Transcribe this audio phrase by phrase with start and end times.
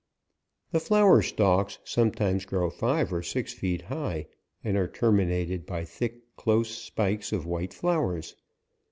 [0.71, 4.25] The flower stalks sometimes grow five or six feet high,
[4.63, 8.35] and are terminated by thick, close spikes of white flowers.